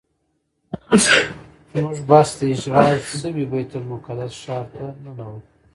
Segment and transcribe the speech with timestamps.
[1.71, 5.45] زموږ بس د اشغال شوي بیت المقدس ښار ته ننوت.